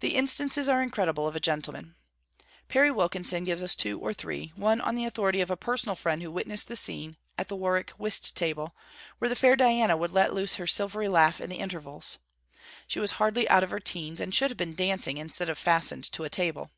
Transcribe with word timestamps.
The 0.00 0.14
instances 0.14 0.68
are 0.68 0.82
incredible 0.82 1.26
of 1.26 1.34
a 1.34 1.40
gentleman. 1.40 1.96
Perry 2.68 2.90
Wilkinson 2.90 3.44
gives 3.46 3.62
us 3.62 3.74
two 3.74 3.98
or 3.98 4.12
three; 4.12 4.52
one 4.56 4.78
on 4.78 4.94
the 4.94 5.06
authority 5.06 5.40
of 5.40 5.50
a 5.50 5.56
personal 5.56 5.94
friend 5.96 6.20
who 6.20 6.30
witnessed 6.30 6.68
the 6.68 6.76
scene; 6.76 7.16
at 7.38 7.48
the 7.48 7.56
Warwick 7.56 7.92
whist 7.92 8.36
table, 8.36 8.76
where 9.18 9.28
the 9.30 9.34
fair 9.34 9.56
Diana 9.56 9.96
would 9.96 10.12
let 10.12 10.34
loose 10.34 10.56
her 10.56 10.66
silvery 10.66 11.08
laugh 11.08 11.40
in 11.40 11.48
the 11.48 11.60
intervals. 11.60 12.18
She 12.86 13.00
was 13.00 13.12
hardly 13.12 13.48
out 13.48 13.62
of 13.64 13.70
her 13.70 13.80
teens, 13.80 14.20
and 14.20 14.34
should 14.34 14.50
have 14.50 14.58
been 14.58 14.74
dancing 14.74 15.16
instead 15.16 15.48
of 15.48 15.56
fastened 15.56 16.04
to 16.12 16.24
a 16.24 16.28
table. 16.28 16.70